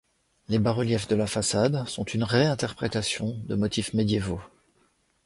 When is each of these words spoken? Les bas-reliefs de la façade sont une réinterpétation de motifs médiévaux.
Les 0.49 0.57
bas-reliefs 0.57 1.07
de 1.09 1.15
la 1.15 1.27
façade 1.27 1.87
sont 1.87 2.05
une 2.05 2.23
réinterpétation 2.23 3.37
de 3.45 3.53
motifs 3.53 3.93
médiévaux. 3.93 4.41